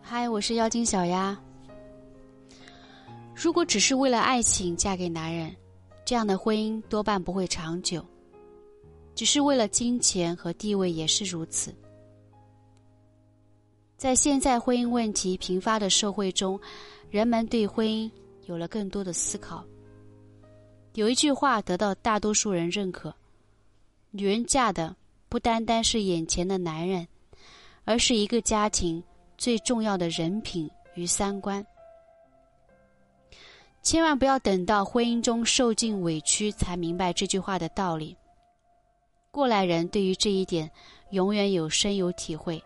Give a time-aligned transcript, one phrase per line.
[0.00, 1.36] 嗨，我是妖精小丫。
[3.34, 5.54] 如果只是为了爱情嫁给男人，
[6.04, 8.00] 这样的婚姻多半不会长久；
[9.14, 11.74] 只是为了金钱和地位也是如此。
[13.96, 16.60] 在现在婚姻问题频发的社会中，
[17.08, 18.10] 人们对婚姻
[18.46, 19.64] 有了更多的思考。
[20.94, 23.14] 有一句话得到大多数人认可：
[24.10, 24.94] 女人嫁的
[25.28, 27.06] 不单单是眼前的男人，
[27.84, 29.02] 而是一个家庭
[29.36, 31.64] 最重要的人品与三观。
[33.82, 38.16] 千万不要等到婚姻中受尽委屈才明白这句话的道理。
[39.32, 40.70] 过来人对于这一点
[41.10, 42.62] 永远有深有体会。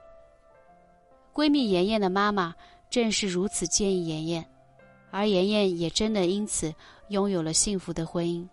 [1.32, 2.54] 闺蜜妍妍的妈妈
[2.90, 4.46] 正是如此建议妍妍，
[5.10, 6.74] 而妍妍也真的因此
[7.08, 8.46] 拥有了幸福的婚姻。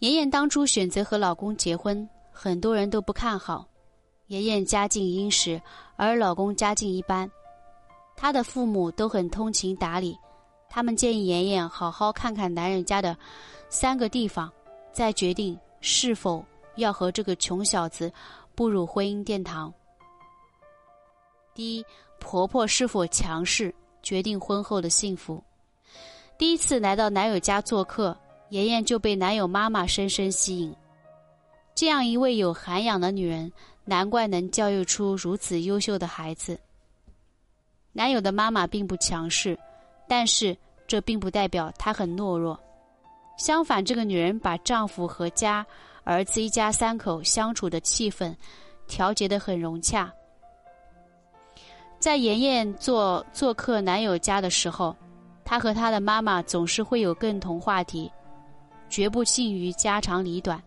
[0.00, 3.66] 妍妍当初选择和老公结婚，很多人都不看好。
[4.28, 5.60] 妍妍家境殷实，
[5.94, 7.30] 而老公家境一般，
[8.16, 10.18] 她的父母都很通情达理，
[10.68, 13.16] 他们建议妍妍好好看看男人家的
[13.68, 14.52] 三个地方，
[14.92, 18.12] 再决定是否要和这个穷小子
[18.54, 19.72] 步入婚姻殿堂。
[21.54, 21.84] 第一，
[22.18, 25.42] 婆婆是否强势，决定婚后的幸福。
[26.36, 28.14] 第一次来到男友家做客，
[28.50, 30.74] 妍妍就被男友妈妈深深吸引。
[31.76, 33.52] 这样一位有涵养的女人，
[33.86, 36.58] 难怪能教育出如此优秀的孩子。
[37.92, 39.58] 男友的妈妈并不强势，
[40.06, 40.54] 但是
[40.86, 42.60] 这并不代表她很懦弱。
[43.38, 45.64] 相反，这个女人把丈夫和家
[46.04, 48.34] 儿子一家三口相处的气氛
[48.86, 50.12] 调节得很融洽。
[51.98, 54.94] 在妍妍做做客男友家的时候，
[55.44, 58.10] 她和她的妈妈总是会有共同话题，
[58.90, 60.62] 绝不信于家长里短。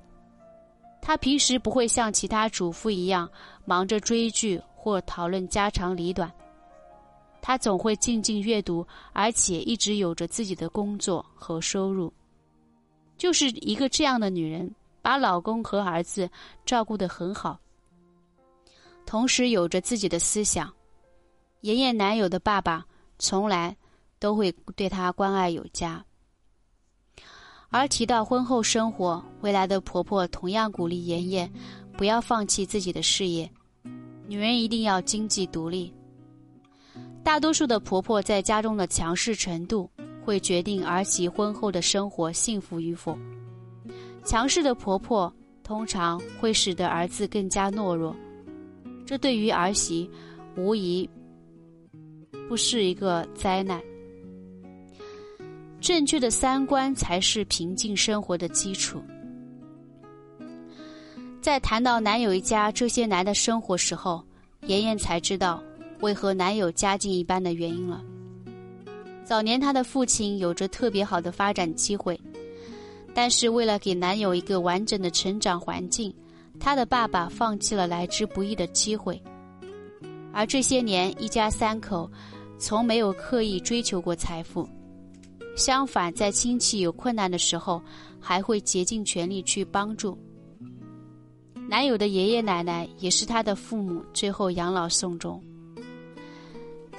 [1.09, 3.27] 她平时不会像其他主妇一样
[3.65, 6.31] 忙着追剧或讨论家长里短，
[7.41, 12.13] 她总会静静阅读，而且一直有着自己的工作和收入。
[13.17, 14.71] 就是一个这样的女人，
[15.01, 16.29] 把老公和儿子
[16.63, 17.59] 照顾得很好，
[19.03, 20.71] 同时有着自己的思想。
[21.61, 22.85] 妍妍男友的爸爸
[23.17, 23.75] 从来
[24.19, 26.05] 都会对她关爱有加，
[27.69, 31.51] 而提到婚后生活，未来的婆婆同样鼓励妍妍
[31.95, 33.49] 不要放弃自己的事业，
[34.27, 35.93] 女人一定要经济独立。
[37.23, 39.89] 大多数的婆婆在家中的强势程度，
[40.25, 43.15] 会决定儿媳婚后的生活幸福与否。
[44.23, 45.31] 强势的婆婆
[45.63, 48.15] 通常会使得儿子更加懦弱，
[49.05, 50.09] 这对于儿媳
[50.57, 51.07] 无疑。
[52.47, 53.79] 不是一个灾难。
[55.81, 59.01] 正确的三观才是平静生活的基础。
[61.41, 64.23] 在谈到男友一家这些男的生活时候，
[64.67, 65.63] 妍妍才知道
[66.01, 68.03] 为何男友家境一般的原因了。
[69.23, 72.19] 早年她的父亲有着特别好的发展机会，
[73.13, 76.13] 但是为了给男友一个完整的成长环境，
[76.59, 79.21] 她的爸爸放弃了来之不易的机会。
[80.33, 82.09] 而这些年，一家三口。
[82.61, 84.67] 从没有刻意追求过财富，
[85.59, 87.81] 相反，在亲戚有困难的时候，
[88.17, 90.17] 还会竭尽全力去帮助。
[91.67, 95.43] 男友的爷爷奶奶也是他的父母最后养老送终。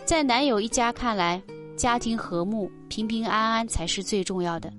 [0.05, 1.43] 在男友一家看来，
[1.75, 4.71] 家庭和睦、平平安安才是最重要的。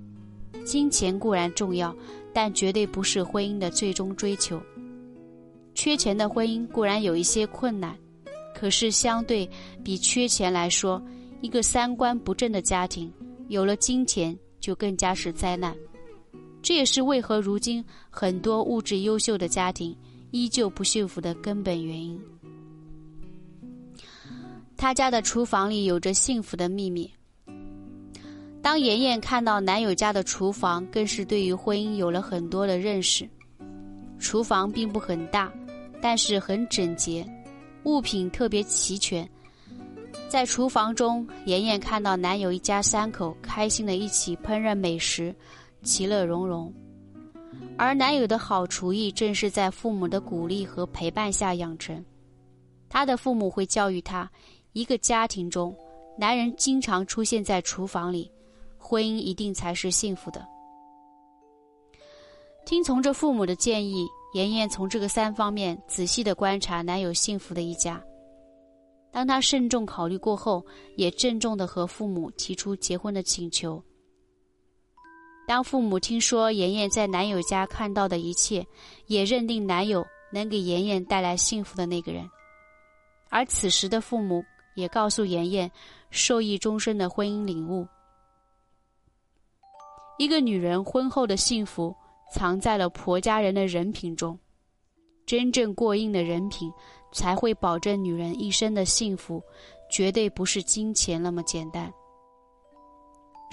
[0.64, 1.92] 金钱固然重要，
[2.32, 4.62] 但绝对不是婚姻的最终追求。
[5.74, 7.98] 缺钱的婚姻固然有一些困难。
[8.54, 9.48] 可是，相对
[9.82, 11.02] 比缺钱来说，
[11.40, 13.12] 一个三观不正的家庭，
[13.52, 15.76] 有了金钱就更加是灾难。
[16.62, 19.94] 这也是为何如今很多物质优秀的家庭
[20.30, 22.18] 依旧不幸福的根本原因。
[24.74, 27.12] 他家的厨房里有着幸福的秘密。
[28.62, 33.28] 当妍妍看到男友家的厨房，更是对于婚姻有了很多的认识。
[34.18, 35.52] 厨房并不很大，
[36.00, 37.22] 但是很整洁。
[37.84, 39.28] 物品特别齐全，
[40.32, 45.34] 在厨房中，妍妍看到男友一家三口开心的一起烹饪美食，
[45.82, 46.72] 其乐融融。
[47.76, 52.02] 而男友的好厨艺正是在父母的鼓励和陪伴下养成。
[52.88, 54.26] 他的父母会教育他：
[54.72, 55.76] 一个家庭中，
[56.18, 58.32] 男人经常出现在厨房里，
[58.78, 60.42] 婚姻一定才是幸福的。
[62.64, 64.08] 听从着父母的建议。
[64.32, 68.02] 妍妍从这个三方面仔细的观察男友幸福的一家。
[69.12, 70.64] 当她慎重考虑过后，
[70.96, 73.80] 也郑重的和父母提出结婚的请求。
[75.46, 78.66] 当父母听说妍妍在男友家看到的一切，
[79.06, 82.28] 也认定男友能给妍妍带来幸福的那个人。
[83.28, 84.42] 而此时的父母
[84.76, 85.70] 也告诉妍妍，
[86.10, 87.86] 受益终身的婚姻领悟：
[90.16, 91.94] 一个女人婚后的幸福，
[92.32, 94.38] 藏在了婆家人的人品中。
[95.26, 96.70] 真正过硬的人品，
[97.12, 99.42] 才会保证女人一生的幸福，
[99.90, 101.92] 绝对不是金钱那么简单。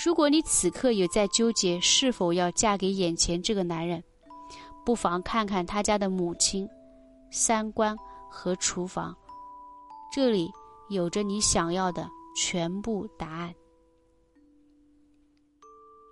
[0.03, 4.01] 如果你此刻有在纠结是否要嫁给眼前这个男人，
[4.85, 6.67] 不妨看看他家的母亲、
[7.29, 7.95] 三观
[8.29, 9.13] 和厨房，
[10.11, 10.49] 这里
[10.89, 13.53] 有着你想要的全部答案。